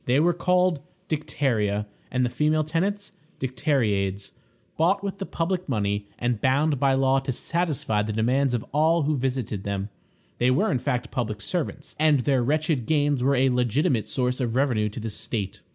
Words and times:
They 0.05 0.19
were 0.19 0.33
called 0.33 0.81
Dicteria, 1.09 1.85
and 2.09 2.25
the 2.25 2.31
female 2.31 2.63
tenants 2.63 3.11
Dicteriades. 3.39 4.31
Bought 4.75 5.03
with 5.03 5.19
the 5.19 5.27
public 5.27 5.69
money, 5.69 6.07
and 6.17 6.41
bound 6.41 6.79
by 6.79 6.95
law 6.95 7.19
to 7.19 7.31
satisfy 7.31 8.01
the 8.01 8.11
demands 8.11 8.55
of 8.55 8.65
all 8.73 9.03
who 9.03 9.15
visited 9.15 9.63
them, 9.63 9.89
they 10.39 10.49
were 10.49 10.71
in 10.71 10.79
fact 10.79 11.11
public 11.11 11.39
servants, 11.39 11.95
and 11.99 12.21
their 12.21 12.41
wretched 12.43 12.87
gains 12.87 13.21
were 13.23 13.35
a 13.35 13.49
legitimate 13.51 14.09
source 14.09 14.41
of 14.41 14.55
revenue 14.55 14.89
to 14.89 14.99
the 14.99 15.11
state. 15.11 15.61